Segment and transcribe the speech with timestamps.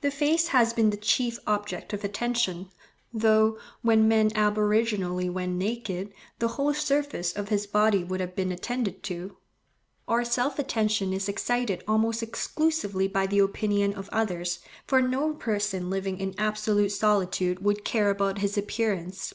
[0.00, 2.70] The face has been the chief object of attention,
[3.12, 8.50] though, when man aboriginally went naked, the whole surface of his body would have been
[8.50, 9.36] attended to.
[10.08, 15.88] Our self attention is excited almost exclusively by the opinion of others, for no person
[15.88, 19.34] living in absolute solitude would care about his appearance.